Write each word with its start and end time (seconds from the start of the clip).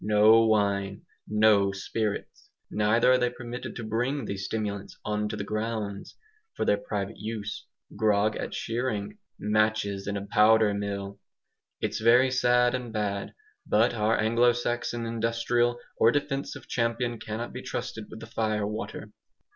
No 0.03 0.45
wine, 0.47 1.03
no 1.27 1.71
spirits! 1.71 2.49
Neither 2.71 3.11
are 3.11 3.17
they 3.19 3.29
permitted 3.29 3.75
to 3.75 3.83
bring 3.83 4.25
these 4.25 4.45
stimulants 4.45 4.97
"on 5.05 5.29
to 5.29 5.35
the 5.35 5.43
grounds" 5.43 6.17
for 6.55 6.65
their 6.65 6.77
private 6.79 7.17
use. 7.19 7.67
Grog 7.95 8.35
at 8.35 8.51
shearing? 8.51 9.19
Matches 9.37 10.07
in 10.07 10.17
a 10.17 10.25
powder 10.25 10.73
mill! 10.73 11.19
It's 11.81 12.01
very 12.01 12.31
sad 12.31 12.73
and 12.73 12.91
bad; 12.91 13.35
but 13.67 13.93
our 13.93 14.19
Anglo 14.19 14.53
Saxon 14.53 15.05
industrial 15.05 15.79
or 15.97 16.11
defensive 16.11 16.67
champion 16.67 17.19
cannot 17.19 17.53
be 17.53 17.61
trusted 17.61 18.05
with 18.09 18.21
the 18.21 18.25
fire 18.25 18.65
water. 18.65 19.11